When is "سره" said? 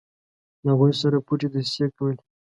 1.01-1.17